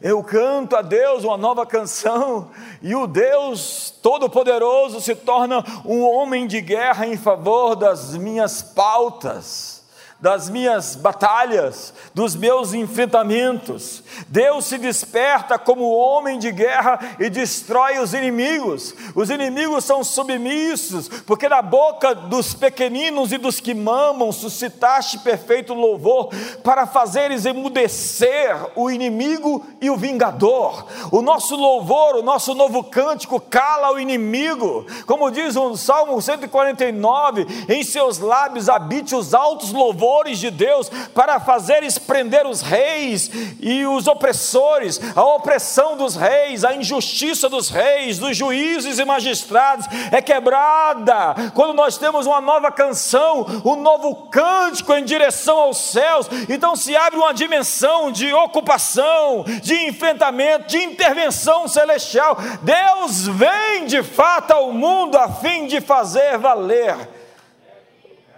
Eu 0.00 0.20
canto 0.24 0.74
a 0.74 0.82
Deus 0.82 1.22
uma 1.22 1.36
nova 1.36 1.64
canção, 1.64 2.50
e 2.82 2.92
o 2.92 3.06
Deus 3.06 3.94
Todo-Poderoso 4.02 5.00
se 5.00 5.14
torna 5.14 5.64
um 5.84 6.02
homem 6.02 6.48
de 6.48 6.60
guerra 6.60 7.06
em 7.06 7.16
favor 7.16 7.76
das 7.76 8.16
minhas 8.16 8.60
pautas 8.62 9.81
das 10.22 10.48
minhas 10.48 10.94
batalhas, 10.94 11.92
dos 12.14 12.36
meus 12.36 12.72
enfrentamentos. 12.72 14.04
Deus 14.28 14.66
se 14.66 14.78
desperta 14.78 15.58
como 15.58 15.90
homem 15.90 16.38
de 16.38 16.52
guerra 16.52 17.16
e 17.18 17.28
destrói 17.28 17.98
os 17.98 18.14
inimigos. 18.14 18.94
Os 19.16 19.30
inimigos 19.30 19.84
são 19.84 20.04
submissos, 20.04 21.08
porque 21.26 21.48
na 21.48 21.60
boca 21.60 22.14
dos 22.14 22.54
pequeninos 22.54 23.32
e 23.32 23.36
dos 23.36 23.58
que 23.58 23.74
mamam 23.74 24.30
suscitaste 24.30 25.18
perfeito 25.18 25.74
louvor 25.74 26.28
para 26.62 26.86
fazeres 26.86 27.44
emudecer 27.44 28.54
o 28.76 28.92
inimigo 28.92 29.66
e 29.80 29.90
o 29.90 29.96
vingador. 29.96 30.86
O 31.10 31.20
nosso 31.20 31.56
louvor, 31.56 32.14
o 32.14 32.22
nosso 32.22 32.54
novo 32.54 32.84
cântico 32.84 33.40
cala 33.40 33.92
o 33.92 33.98
inimigo. 33.98 34.86
Como 35.04 35.32
diz 35.32 35.56
o 35.56 35.76
Salmo 35.76 36.22
149, 36.22 37.44
em 37.68 37.82
seus 37.82 38.20
lábios 38.20 38.68
habite 38.68 39.16
os 39.16 39.34
altos 39.34 39.72
louvores 39.72 40.11
louvores 40.12 40.38
de 40.38 40.50
Deus 40.50 40.90
para 41.14 41.40
fazeres 41.40 41.98
prender 41.98 42.46
os 42.46 42.60
reis 42.60 43.30
e 43.60 43.86
os 43.86 44.06
opressores, 44.06 45.00
a 45.16 45.24
opressão 45.24 45.96
dos 45.96 46.14
reis, 46.14 46.64
a 46.64 46.74
injustiça 46.74 47.48
dos 47.48 47.70
reis, 47.70 48.18
dos 48.18 48.36
juízes 48.36 48.98
e 48.98 49.04
magistrados 49.04 49.86
é 50.10 50.20
quebrada 50.20 51.34
quando 51.54 51.72
nós 51.72 51.96
temos 51.96 52.26
uma 52.26 52.40
nova 52.40 52.70
canção, 52.70 53.46
um 53.64 53.76
novo 53.76 54.28
cântico 54.30 54.92
em 54.92 55.04
direção 55.04 55.58
aos 55.58 55.78
céus. 55.78 56.28
Então 56.48 56.76
se 56.76 56.94
abre 56.94 57.18
uma 57.18 57.32
dimensão 57.32 58.12
de 58.12 58.32
ocupação, 58.32 59.44
de 59.62 59.74
enfrentamento, 59.86 60.68
de 60.68 60.78
intervenção 60.78 61.66
celestial. 61.66 62.36
Deus 62.62 63.26
vem 63.28 63.86
de 63.86 64.02
fato 64.02 64.52
ao 64.52 64.72
mundo 64.72 65.16
a 65.16 65.28
fim 65.28 65.66
de 65.66 65.80
fazer 65.80 66.36
valer 66.38 67.21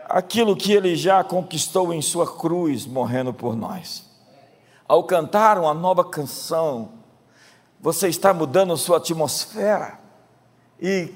aquilo 0.08 0.56
que 0.56 0.72
ele 0.72 0.96
já 0.96 1.22
conquistou 1.24 1.92
em 1.92 2.02
sua 2.02 2.26
cruz, 2.36 2.86
morrendo 2.86 3.32
por 3.32 3.56
nós. 3.56 4.04
Ao 4.86 5.04
cantar 5.04 5.58
uma 5.58 5.72
nova 5.72 6.04
canção, 6.04 6.90
você 7.80 8.08
está 8.08 8.32
mudando 8.32 8.76
sua 8.76 8.98
atmosfera 8.98 9.98
e 10.80 11.12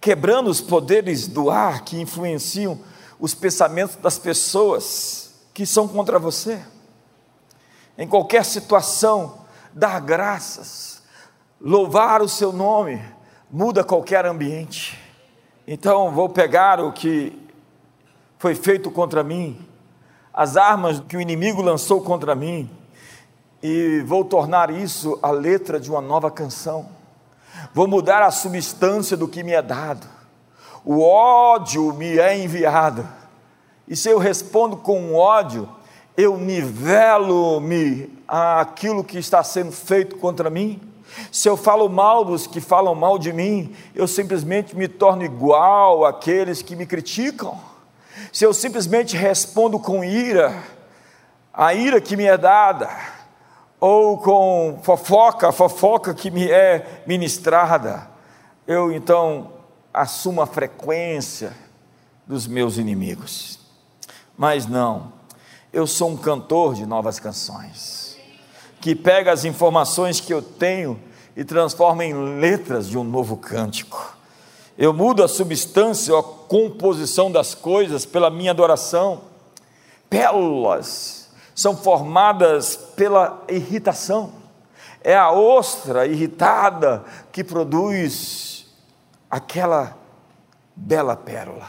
quebrando 0.00 0.48
os 0.48 0.60
poderes 0.60 1.26
do 1.26 1.50
ar 1.50 1.84
que 1.84 2.00
influenciam 2.00 2.78
os 3.18 3.34
pensamentos 3.34 3.96
das 3.96 4.18
pessoas 4.18 5.34
que 5.52 5.64
são 5.64 5.88
contra 5.88 6.18
você. 6.18 6.62
Em 7.96 8.06
qualquer 8.06 8.44
situação, 8.44 9.38
dar 9.72 10.00
graças, 10.00 11.02
louvar 11.60 12.20
o 12.20 12.28
seu 12.28 12.52
nome, 12.52 13.02
muda 13.50 13.82
qualquer 13.82 14.26
ambiente. 14.26 15.00
Então, 15.66 16.12
vou 16.12 16.28
pegar 16.28 16.78
o 16.78 16.92
que 16.92 17.45
foi 18.38 18.54
feito 18.54 18.90
contra 18.90 19.22
mim, 19.22 19.58
as 20.32 20.56
armas 20.56 21.00
que 21.00 21.16
o 21.16 21.20
inimigo 21.20 21.62
lançou 21.62 22.02
contra 22.02 22.34
mim, 22.34 22.70
e 23.62 24.02
vou 24.06 24.24
tornar 24.24 24.70
isso 24.70 25.18
a 25.22 25.30
letra 25.30 25.80
de 25.80 25.90
uma 25.90 26.00
nova 26.00 26.30
canção. 26.30 26.88
Vou 27.72 27.88
mudar 27.88 28.22
a 28.22 28.30
substância 28.30 29.16
do 29.16 29.26
que 29.26 29.42
me 29.42 29.52
é 29.52 29.62
dado. 29.62 30.06
O 30.84 31.00
ódio 31.00 31.92
me 31.94 32.18
é 32.18 32.38
enviado. 32.38 33.08
E 33.88 33.96
se 33.96 34.10
eu 34.10 34.18
respondo 34.18 34.76
com 34.76 35.14
ódio, 35.14 35.68
eu 36.16 36.36
nivelo-me 36.36 38.12
àquilo 38.28 39.02
que 39.02 39.18
está 39.18 39.42
sendo 39.42 39.72
feito 39.72 40.16
contra 40.16 40.50
mim. 40.50 40.80
Se 41.32 41.48
eu 41.48 41.56
falo 41.56 41.88
mal 41.88 42.24
dos 42.24 42.46
que 42.46 42.60
falam 42.60 42.94
mal 42.94 43.18
de 43.18 43.32
mim, 43.32 43.74
eu 43.94 44.06
simplesmente 44.06 44.76
me 44.76 44.86
torno 44.86 45.24
igual 45.24 46.04
àqueles 46.04 46.60
que 46.60 46.76
me 46.76 46.84
criticam 46.84 47.58
se 48.36 48.44
eu 48.44 48.52
simplesmente 48.52 49.16
respondo 49.16 49.78
com 49.78 50.04
ira, 50.04 50.62
a 51.54 51.72
ira 51.72 52.02
que 52.02 52.18
me 52.18 52.24
é 52.24 52.36
dada, 52.36 52.90
ou 53.80 54.18
com 54.18 54.78
fofoca, 54.82 55.48
a 55.48 55.52
fofoca 55.52 56.12
que 56.12 56.30
me 56.30 56.46
é 56.50 57.02
ministrada, 57.06 58.10
eu 58.66 58.92
então 58.92 59.54
assumo 59.90 60.42
a 60.42 60.46
frequência 60.46 61.50
dos 62.26 62.46
meus 62.46 62.76
inimigos. 62.76 63.58
Mas 64.36 64.66
não, 64.66 65.14
eu 65.72 65.86
sou 65.86 66.10
um 66.10 66.16
cantor 66.18 66.74
de 66.74 66.84
novas 66.84 67.18
canções, 67.18 68.18
que 68.82 68.94
pega 68.94 69.32
as 69.32 69.46
informações 69.46 70.20
que 70.20 70.34
eu 70.34 70.42
tenho 70.42 71.00
e 71.34 71.42
transforma 71.42 72.04
em 72.04 72.12
letras 72.38 72.86
de 72.86 72.98
um 72.98 73.04
novo 73.04 73.38
cântico 73.38 74.15
eu 74.78 74.92
mudo 74.92 75.22
a 75.24 75.28
substância, 75.28 76.16
a 76.18 76.22
composição 76.22 77.32
das 77.32 77.54
coisas 77.54 78.04
pela 78.04 78.30
minha 78.30 78.50
adoração. 78.50 79.22
Pérolas 80.10 81.30
são 81.54 81.74
formadas 81.74 82.76
pela 82.94 83.42
irritação. 83.48 84.32
É 85.02 85.16
a 85.16 85.32
ostra 85.32 86.06
irritada 86.06 87.04
que 87.32 87.42
produz 87.42 88.66
aquela 89.30 89.96
bela 90.74 91.16
pérola. 91.16 91.66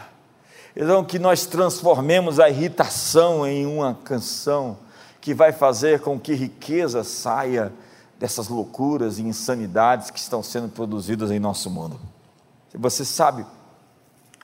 Então, 0.75 1.03
que 1.03 1.17
nós 1.17 1.45
transformemos 1.45 2.39
a 2.39 2.49
irritação 2.49 3.47
em 3.47 3.65
uma 3.65 3.95
canção 4.03 4.77
que 5.21 5.33
vai 5.33 5.53
fazer 5.53 6.01
com 6.01 6.19
que 6.19 6.33
riqueza 6.33 7.03
saia 7.03 7.71
dessas 8.19 8.49
loucuras 8.49 9.17
e 9.17 9.23
insanidades 9.23 10.11
que 10.11 10.19
estão 10.19 10.43
sendo 10.43 10.69
produzidas 10.69 11.31
em 11.31 11.39
nosso 11.39 11.69
mundo. 11.69 11.99
Você 12.77 13.03
sabe, 13.03 13.45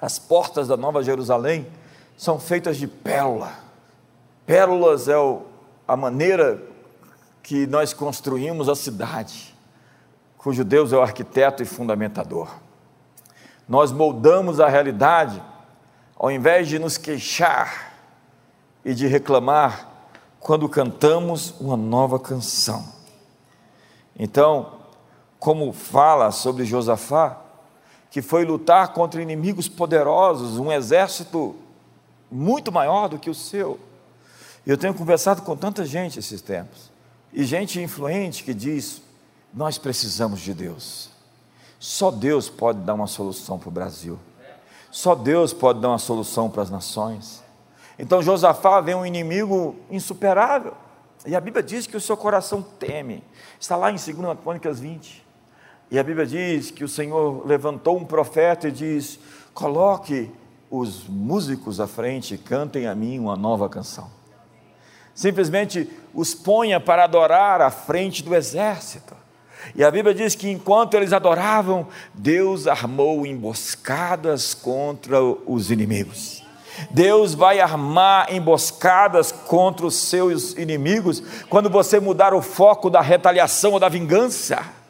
as 0.01 0.17
portas 0.17 0.67
da 0.67 0.75
Nova 0.75 1.03
Jerusalém 1.03 1.67
são 2.17 2.39
feitas 2.39 2.77
de 2.77 2.87
pérola. 2.87 3.53
Pérolas 4.45 5.07
é 5.07 5.17
o, 5.17 5.43
a 5.87 5.95
maneira 5.95 6.61
que 7.43 7.67
nós 7.67 7.93
construímos 7.93 8.67
a 8.67 8.75
cidade, 8.75 9.55
cujo 10.37 10.63
Deus 10.63 10.91
é 10.91 10.97
o 10.97 11.01
arquiteto 11.01 11.61
e 11.61 11.65
fundamentador. 11.65 12.49
Nós 13.69 13.91
moldamos 13.91 14.59
a 14.59 14.67
realidade, 14.67 15.41
ao 16.15 16.31
invés 16.31 16.67
de 16.67 16.79
nos 16.79 16.97
queixar 16.97 17.93
e 18.83 18.93
de 18.93 19.07
reclamar, 19.07 19.89
quando 20.39 20.67
cantamos 20.67 21.53
uma 21.61 21.77
nova 21.77 22.19
canção. 22.19 22.85
Então, 24.17 24.79
como 25.39 25.71
fala 25.71 26.31
sobre 26.31 26.65
Josafá, 26.65 27.42
que 28.13 28.22
foi 28.22 28.46
lutar 28.46 28.93
contra 28.93 29.24
inimigos 29.24 29.67
poderosos, 29.67 30.60
um 30.60 30.72
exército 30.72 31.55
muito 32.32 32.72
maior 32.72 33.10
do 33.10 33.17
que 33.17 33.27
o 33.27 33.34
seu. 33.34 33.79
Eu 34.67 34.77
tenho 34.77 34.93
conversado 34.93 35.41
com 35.41 35.58
tanta 35.58 35.84
gente 35.84 36.20
esses 36.20 36.39
tempos, 36.39 36.91
e 37.34 37.43
gente 37.43 37.82
influente 37.82 38.43
que 38.43 38.53
diz: 38.53 39.01
nós 39.51 39.79
precisamos 39.79 40.41
de 40.41 40.53
Deus. 40.53 41.10
Só 41.79 42.12
Deus 42.12 42.50
pode 42.50 42.82
dar 42.82 42.93
uma 42.93 43.08
solução 43.08 43.58
para 43.58 43.70
o 43.70 43.72
Brasil. 43.72 44.20
Só 44.91 45.15
Deus 45.15 45.51
pode 45.51 45.79
dar 45.79 45.89
uma 45.89 45.98
solução 45.98 46.51
para 46.51 46.62
as 46.62 46.70
nações. 46.70 47.43
Então 47.98 48.22
Josafá 48.22 48.79
vê 48.79 48.93
um 48.93 49.03
inimigo 49.03 49.75
insuperável. 49.89 50.75
E 51.25 51.36
a 51.36 51.41
Bíblia 51.41 51.63
diz 51.63 51.88
que 51.88 51.98
o 51.98 52.01
seu 52.01 52.15
coração 52.15 52.62
teme. 52.62 53.24
Está 53.60 53.75
lá 53.75 53.89
em 53.89 53.96
2 53.96 54.38
Crônicas 54.43 54.79
20. 54.79 55.22
E 55.93 56.00
a 56.00 56.03
Bíblia 56.03 56.25
diz 56.25 56.71
que 56.71 56.83
o 56.83 56.88
Senhor 56.88 57.45
levantou 57.45 57.95
um 57.95 58.03
profeta 58.03 58.67
e 58.67 58.71
diz: 58.71 59.19
coloque 59.53 60.31
os 60.67 61.07
músicos 61.07 61.79
à 61.79 61.85
frente, 61.85 62.35
cantem 62.35 62.88
a 62.88 62.95
mim 62.95 63.19
uma 63.19 63.35
nova 63.35 63.69
canção. 63.69 64.09
Simplesmente 65.13 65.88
os 66.12 66.33
ponha 66.33 66.79
para 66.79 67.03
adorar 67.03 67.62
à 67.62 67.69
frente 67.69 68.23
do 68.23 68.33
exército. 68.33 69.13
E 69.75 69.83
a 69.83 69.91
Bíblia 69.91 70.15
diz 70.15 70.33
que 70.33 70.50
enquanto 70.50 70.95
eles 70.95 71.13
adoravam, 71.13 71.88
Deus 72.12 72.65
armou 72.65 73.23
emboscadas 73.23 74.55
contra 74.55 75.21
os 75.21 75.69
inimigos. 75.69 76.41
Deus 76.89 77.35
vai 77.35 77.59
armar 77.59 78.33
emboscadas 78.33 79.31
contra 79.31 79.85
os 79.85 79.93
seus 79.93 80.53
inimigos 80.53 81.21
quando 81.51 81.69
você 81.69 82.00
mudar 82.00 82.33
o 82.33 82.41
foco 82.41 82.89
da 82.89 83.00
retaliação 83.00 83.73
ou 83.73 83.79
da 83.79 83.89
vingança 83.89 84.81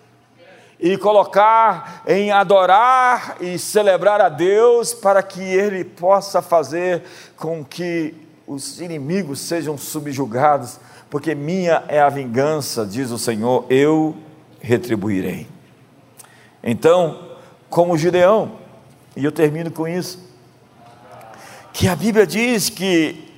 e 0.80 0.98
colocar 0.98 2.04
em 2.08 2.32
adorar 2.32 3.38
e 3.40 3.58
celebrar 3.58 4.20
a 4.22 4.30
Deus 4.30 4.94
para 4.94 5.24
que 5.24 5.42
Ele 5.42 5.84
possa 5.84 6.42
fazer 6.42 7.04
com 7.38 7.64
que 7.64 8.14
os 8.46 8.82
inimigos 8.82 9.40
sejam 9.40 9.78
subjugados, 9.78 10.80
porque 11.10 11.34
minha 11.34 11.84
é 11.88 12.02
a 12.02 12.10
vingança, 12.10 12.86
diz 12.86 13.12
o 13.12 13.18
Senhor, 13.18 13.66
eu 13.70 14.16
retribuirei. 14.60 15.48
Então, 16.64 17.38
como 17.70 17.98
Gideão, 17.98 18.54
e 19.16 19.24
eu 19.24 19.32
termino 19.32 19.72
com 19.72 19.88
isso, 19.88 20.20
que 21.72 21.88
a 21.88 21.96
Bíblia 21.96 22.26
diz 22.28 22.70
que 22.70 23.32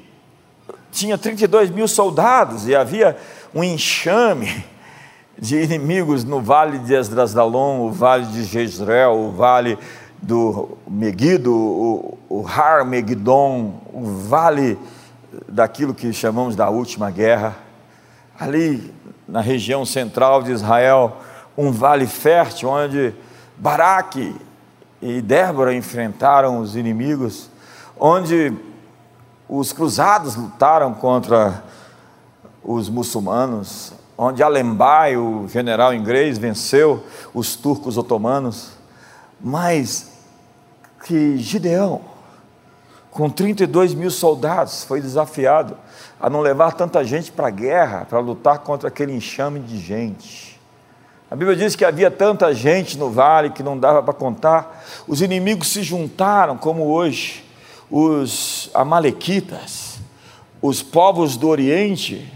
tinha 0.92 1.18
32 1.18 1.70
mil 1.70 1.88
soldados 1.88 2.68
e 2.68 2.75
havia 2.75 3.18
um 3.54 3.63
enxame 3.63 4.65
de 5.38 5.62
inimigos 5.62 6.24
no 6.24 6.42
vale 6.42 6.80
de 6.80 6.94
Esdrasdalon, 6.94 7.82
o 7.82 7.92
vale 7.92 8.25
de 8.27 8.44
Jezreel, 8.44 9.13
o 9.18 9.32
vale 9.32 9.77
do 10.22 10.77
Megido, 10.88 11.54
o, 11.54 12.18
o 12.30 12.48
Har 12.48 12.86
Megidon, 12.86 13.82
o 13.94 14.04
vale 14.04 14.80
daquilo 15.48 15.94
que 15.94 16.12
chamamos 16.13 16.56
da 16.56 16.70
última 16.70 17.12
guerra. 17.12 17.56
Ali 18.39 18.94
na 19.27 19.42
região 19.42 19.86
central 19.86 20.42
de 20.42 20.51
Israel, 20.51 21.18
um 21.58 21.72
vale 21.72 22.08
fértil 22.08 22.70
onde 22.70 23.13
Baraque 23.58 24.36
e 25.02 25.21
Débora 25.21 25.74
enfrentaram 25.74 26.60
os 26.60 26.76
inimigos, 26.76 27.50
onde 28.00 28.54
os 29.48 29.71
cruzados 29.71 30.36
lutaram 30.36 30.93
contra 30.93 31.63
os 32.63 32.89
muçulmanos, 32.89 33.93
onde 34.17 34.41
Alembai, 34.41 35.17
o 35.17 35.47
general 35.47 35.93
inglês, 35.93 36.38
venceu 36.38 37.04
os 37.34 37.56
turcos 37.56 37.97
otomanos, 37.97 38.71
mas 39.39 40.12
que 41.04 41.38
Gideão, 41.38 42.01
com 43.12 43.30
32 43.30 43.93
mil 43.93 44.12
soldados, 44.12 44.84
foi 44.84 45.01
desafiado 45.01 45.78
a 46.19 46.30
não 46.30 46.41
levar 46.41 46.73
tanta 46.73 47.04
gente 47.04 47.32
para 47.32 47.47
a 47.47 47.51
guerra, 47.51 48.06
para 48.10 48.19
lutar 48.19 48.60
contra 48.60 48.88
aquele 48.88 49.13
enxame 49.13 49.60
de 49.60 49.78
gente. 49.78 50.60
A 51.30 51.36
Bíblia 51.36 51.58
diz 51.58 51.75
que 51.75 51.84
havia 51.84 52.12
tanta 52.12 52.54
gente 52.54 52.97
no 52.97 53.10
vale 53.10 53.49
que 53.49 53.63
não 53.63 53.78
dava 53.78 54.01
para 54.01 54.13
contar. 54.13 54.84
Os 55.08 55.21
inimigos 55.21 55.69
se 55.69 55.84
juntaram, 55.84 56.58
como 56.58 56.86
hoje, 56.86 57.43
os 57.89 58.69
Amalequitas, 58.73 59.99
os 60.62 60.82
povos 60.82 61.36
do 61.36 61.47
Oriente, 61.49 62.32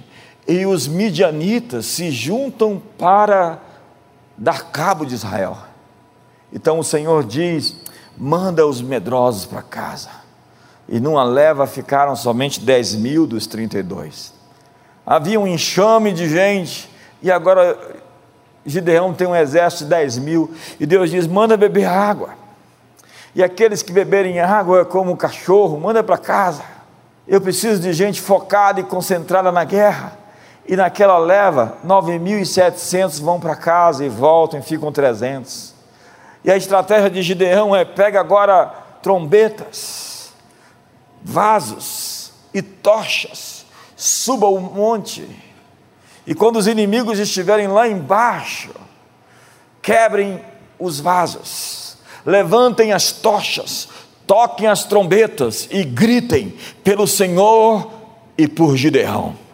e 0.50 0.66
os 0.66 0.88
midianitas 0.88 1.86
se 1.86 2.10
juntam 2.10 2.82
para 2.98 3.60
dar 4.36 4.72
cabo 4.72 5.06
de 5.06 5.14
Israel. 5.14 5.56
Então 6.52 6.80
o 6.80 6.84
Senhor 6.84 7.24
diz: 7.24 7.76
manda 8.18 8.66
os 8.66 8.82
medrosos 8.82 9.46
para 9.46 9.62
casa. 9.62 10.10
E 10.88 11.00
numa 11.00 11.24
leva 11.24 11.68
ficaram 11.68 12.16
somente 12.16 12.60
10 12.62 12.96
mil 12.96 13.28
dos 13.28 13.46
32. 13.46 14.34
Havia 15.06 15.40
um 15.40 15.46
enxame 15.46 16.12
de 16.12 16.28
gente, 16.28 16.90
e 17.22 17.32
agora 17.32 17.78
Gideão 18.66 19.14
tem 19.14 19.28
um 19.28 19.36
exército 19.36 19.84
de 19.84 19.92
10 19.92 20.18
mil, 20.18 20.52
e 20.80 20.86
Deus 20.88 21.12
diz: 21.12 21.28
manda 21.28 21.56
beber 21.56 21.86
água. 21.86 22.30
E 23.36 23.44
aqueles 23.44 23.84
que 23.84 23.92
beberem 23.92 24.40
água 24.40 24.84
como 24.84 25.12
um 25.12 25.16
cachorro, 25.16 25.80
manda 25.80 26.04
para 26.04 26.18
casa. 26.18 26.64
Eu 27.28 27.40
preciso 27.40 27.80
de 27.80 27.94
gente 27.94 28.20
focada 28.20 28.80
e 28.80 28.84
concentrada 28.84 29.52
na 29.52 29.64
guerra 29.64 30.19
e 30.70 30.76
naquela 30.76 31.18
leva, 31.18 31.80
9.700 31.84 33.20
vão 33.24 33.40
para 33.40 33.56
casa 33.56 34.06
e 34.06 34.10
voltam 34.10 34.60
e 34.60 34.62
ficam 34.62 34.92
300. 34.92 35.74
E 36.44 36.52
a 36.52 36.56
estratégia 36.56 37.10
de 37.10 37.24
Gideão 37.24 37.76
é: 37.76 37.84
pega 37.84 38.20
agora 38.20 38.68
trombetas, 39.02 40.32
vasos 41.24 42.32
e 42.54 42.62
tochas, 42.62 43.66
suba 43.98 44.46
o 44.46 44.60
monte, 44.60 45.28
e 46.28 46.36
quando 46.36 46.58
os 46.58 46.68
inimigos 46.68 47.18
estiverem 47.18 47.68
lá 47.68 47.88
embaixo, 47.88 48.70
quebrem 49.82 50.40
os 50.78 51.00
vasos, 51.00 51.98
levantem 52.24 52.94
as 52.94 53.12
tochas, 53.12 53.90
toquem 54.28 54.68
as 54.68 54.84
trombetas 54.84 55.68
e 55.72 55.84
gritem 55.84 56.56
pelo 56.84 57.08
Senhor 57.08 57.92
e 58.38 58.48
por 58.48 58.78
Gideão. 58.78 59.49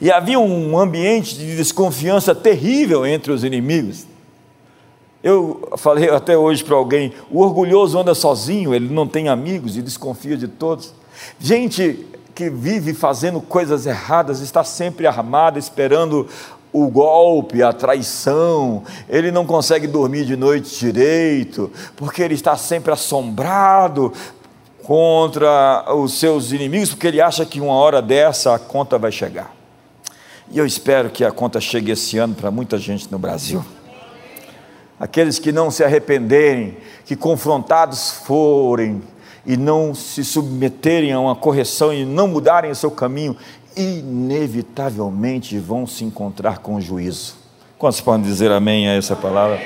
E 0.00 0.10
havia 0.10 0.38
um 0.38 0.78
ambiente 0.78 1.36
de 1.36 1.56
desconfiança 1.56 2.34
terrível 2.34 3.06
entre 3.06 3.32
os 3.32 3.44
inimigos. 3.44 4.06
Eu 5.22 5.72
falei 5.76 6.10
até 6.10 6.36
hoje 6.36 6.64
para 6.64 6.74
alguém: 6.74 7.12
o 7.30 7.40
orgulhoso 7.40 7.98
anda 7.98 8.14
sozinho, 8.14 8.74
ele 8.74 8.92
não 8.92 9.06
tem 9.06 9.28
amigos 9.28 9.76
e 9.76 9.82
desconfia 9.82 10.36
de 10.36 10.48
todos. 10.48 10.92
Gente 11.38 12.06
que 12.34 12.50
vive 12.50 12.94
fazendo 12.94 13.40
coisas 13.40 13.86
erradas 13.86 14.40
está 14.40 14.64
sempre 14.64 15.06
armada, 15.06 15.58
esperando 15.58 16.26
o 16.72 16.88
golpe, 16.88 17.62
a 17.62 17.72
traição, 17.72 18.82
ele 19.08 19.30
não 19.30 19.44
consegue 19.44 19.86
dormir 19.86 20.24
de 20.24 20.36
noite 20.36 20.78
direito, 20.78 21.70
porque 21.94 22.22
ele 22.22 22.34
está 22.34 22.56
sempre 22.56 22.92
assombrado 22.92 24.12
contra 24.82 25.84
os 25.94 26.14
seus 26.14 26.50
inimigos, 26.50 26.90
porque 26.90 27.06
ele 27.06 27.20
acha 27.20 27.44
que 27.44 27.60
uma 27.60 27.74
hora 27.74 28.00
dessa 28.00 28.54
a 28.54 28.58
conta 28.58 28.98
vai 28.98 29.12
chegar. 29.12 29.61
E 30.52 30.58
eu 30.58 30.66
espero 30.66 31.08
que 31.08 31.24
a 31.24 31.32
conta 31.32 31.58
chegue 31.62 31.92
esse 31.92 32.18
ano 32.18 32.34
para 32.34 32.50
muita 32.50 32.76
gente 32.76 33.10
no 33.10 33.18
Brasil. 33.18 33.64
Aqueles 35.00 35.38
que 35.38 35.50
não 35.50 35.70
se 35.70 35.82
arrependerem, 35.82 36.76
que 37.06 37.16
confrontados 37.16 38.10
forem 38.10 39.02
e 39.46 39.56
não 39.56 39.94
se 39.94 40.22
submeterem 40.22 41.10
a 41.10 41.18
uma 41.18 41.34
correção 41.34 41.90
e 41.90 42.04
não 42.04 42.28
mudarem 42.28 42.70
o 42.70 42.74
seu 42.74 42.90
caminho, 42.90 43.34
inevitavelmente 43.74 45.58
vão 45.58 45.86
se 45.86 46.04
encontrar 46.04 46.58
com 46.58 46.74
o 46.74 46.80
juízo. 46.82 47.34
Quantos 47.78 48.02
podem 48.02 48.22
dizer 48.22 48.52
amém 48.52 48.90
a 48.90 48.92
essa 48.92 49.16
palavra? 49.16 49.58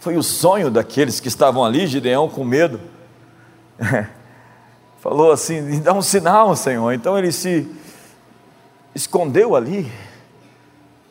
Foi 0.00 0.16
o 0.16 0.22
sonho 0.22 0.70
daqueles 0.70 1.20
que 1.20 1.28
estavam 1.28 1.62
ali, 1.62 1.86
Gideão 1.86 2.26
com 2.26 2.42
medo. 2.42 2.80
Falou 4.98 5.30
assim: 5.30 5.78
dá 5.80 5.92
um 5.92 6.00
sinal, 6.00 6.56
Senhor. 6.56 6.90
Então 6.92 7.18
ele 7.18 7.30
se 7.30 7.68
escondeu 8.96 9.54
ali, 9.54 9.92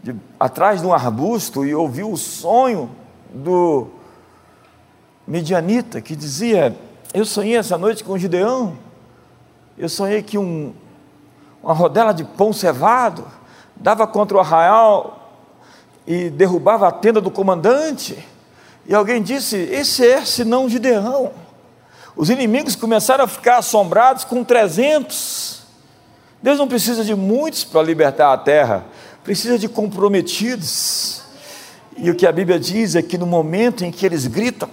de, 0.02 0.15
atrás 0.39 0.82
de 0.82 0.88
um 0.88 0.93
arbusto, 0.93 1.63
e 1.63 1.76
ouviu 1.76 2.12
o 2.12 2.17
sonho 2.17 2.89
do 3.32 3.88
medianita 5.28 6.02
que 6.02 6.15
dizia: 6.15 6.76
Eu 7.13 7.26
sonhei 7.26 7.56
essa 7.56 7.78
noite 7.78 8.04
com 8.04 8.17
Gideão, 8.17 8.76
Eu 9.78 9.88
sonhei 9.88 10.24
que 10.24 10.38
um, 10.38 10.74
uma 11.62 11.74
rodela 11.74 12.12
de 12.12 12.24
pão 12.24 12.52
cevado 12.52 13.24
dava 13.76 14.08
contra 14.08 14.38
o 14.38 14.39
arraial 14.39 15.32
e 16.08 16.32
derrubava 16.32 16.88
a 16.88 16.91
tenda 16.91 17.21
do 17.21 17.30
comandante. 17.30 18.17
E 18.88 18.95
alguém 18.95 19.21
disse: 19.21 19.58
Esse 19.58 20.08
é 20.08 20.26
senão 20.26 20.67
Gideão. 20.67 21.32
Os 22.15 22.32
inimigos 22.32 22.76
começaram 22.76 23.26
a 23.26 23.28
ficar 23.28 23.58
assombrados 23.58 24.24
com 24.24 24.43
300. 24.43 25.64
Deus 26.41 26.58
não 26.58 26.67
precisa 26.67 27.04
de 27.04 27.15
muitos 27.15 27.63
para 27.63 27.82
libertar 27.82 28.34
a 28.34 28.38
terra, 28.38 28.86
precisa 29.24 29.58
de 29.58 29.67
comprometidos. 29.67 31.21
E 31.98 32.10
o 32.10 32.15
que 32.15 32.28
a 32.28 32.32
Bíblia 32.32 32.60
diz 32.60 32.95
é 32.95 33.02
que 33.02 33.17
no 33.17 33.26
momento 33.26 33.84
em 33.84 33.91
que 33.91 34.06
eles 34.06 34.28
gritam, 34.28 34.69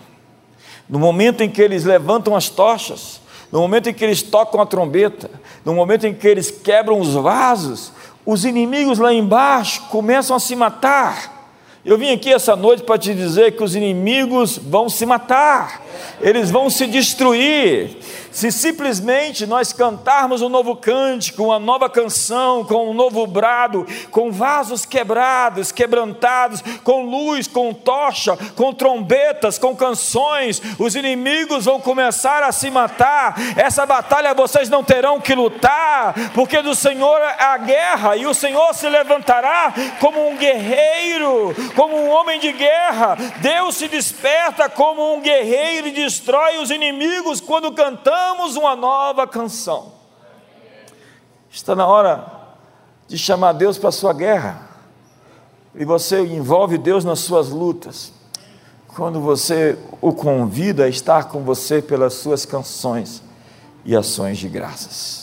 no 0.89 0.99
momento 0.99 1.43
em 1.43 1.49
que 1.49 1.63
eles 1.63 1.85
levantam 1.85 2.37
as 2.37 2.49
tochas, 2.49 3.21
no 3.51 3.61
momento 3.61 3.89
em 3.89 3.95
que 3.95 4.05
eles 4.05 4.23
tocam 4.23 4.61
a 4.61 4.67
trombeta, 4.67 5.31
no 5.65 5.75
momento 5.75 6.07
em 6.07 6.15
que 6.15 6.27
eles 6.27 6.51
quebram 6.51 6.99
os 6.99 7.15
vasos, 7.15 7.93
os 8.25 8.45
inimigos 8.45 8.99
lá 8.99 9.13
embaixo 9.13 9.83
começam 9.91 10.35
a 10.35 10.41
se 10.41 10.57
matar. 10.57 11.43
Eu 11.85 11.99
vim 11.99 12.13
aqui 12.13 12.33
essa 12.33 12.55
noite 12.55 12.83
para 12.85 12.97
te 12.97 13.13
dizer 13.15 13.57
que 13.57 13.63
os 13.63 13.75
inimigos 13.75 14.57
vão 14.57 14.89
se 14.89 15.05
matar, 15.05 15.82
eles 16.21 16.51
vão 16.51 16.71
se 16.71 16.87
destruir. 16.87 17.97
Se 18.33 18.51
simplesmente 18.51 19.45
nós 19.45 19.75
cantarmos 19.75 20.41
um 20.41 20.49
novo 20.49 20.75
cântico, 20.75 21.45
uma 21.45 21.59
nova 21.59 21.91
canção, 21.91 22.65
com 22.65 22.91
um 22.91 22.95
novo 22.95 23.27
brado, 23.27 23.87
com 24.11 24.33
vasos 24.33 24.87
quebrados, 24.87 25.71
quebrantados, 25.71 26.63
com 26.83 27.05
luz, 27.05 27.47
com 27.47 27.75
tocha, 27.75 28.35
com 28.57 28.73
trombetas, 28.73 29.59
com 29.59 29.77
canções, 29.77 30.63
os 30.79 30.97
inimigos 30.97 31.67
vão 31.67 31.79
começar 31.79 32.43
a 32.43 32.53
se 32.53 32.71
matar. 32.71 33.35
Essa 33.55 33.85
batalha 33.85 34.33
vocês 34.33 34.71
não 34.71 34.83
terão 34.83 35.21
que 35.21 35.35
lutar, 35.35 36.15
porque 36.33 36.63
do 36.63 36.75
Senhor 36.75 37.21
é 37.21 37.45
a 37.45 37.59
guerra 37.59 38.17
e 38.17 38.27
o 38.27 38.33
Senhor 38.33 38.73
se 38.73 38.89
levantará 38.89 39.75
como 40.01 40.27
um 40.31 40.39
guerreiro, 40.39 41.55
como 41.77 41.99
um 41.99 42.09
homem 42.09 42.41
de 42.41 42.51
guerra. 42.53 43.17
Deus 43.41 43.77
se 43.77 43.89
desperta 43.89 44.71
como 44.71 45.15
um 45.15 45.21
guerreiro 45.21 45.82
e 45.89 45.93
destrói 45.93 46.59
os 46.59 46.71
inimigos 46.71 47.41
quando 47.41 47.73
cantamos 47.73 48.57
uma 48.57 48.75
nova 48.77 49.27
canção. 49.27 49.93
Está 51.51 51.75
na 51.75 51.87
hora 51.87 52.25
de 53.07 53.19
chamar 53.19 53.53
Deus 53.53 53.77
para 53.77 53.91
a 53.91 53.93
sua 53.93 54.13
guerra. 54.13 54.69
E 55.75 55.85
você 55.85 56.21
envolve 56.21 56.79
Deus 56.79 57.05
nas 57.05 57.21
suas 57.21 57.51
lutas. 57.51 58.13
Quando 58.89 59.21
você 59.21 59.79
o 60.01 60.13
convida 60.13 60.85
a 60.85 60.89
estar 60.89 61.25
com 61.25 61.43
você 61.43 61.81
pelas 61.81 62.15
suas 62.15 62.45
canções 62.45 63.23
e 63.85 63.97
ações 63.97 64.39
de 64.39 64.49
graças. 64.49 65.22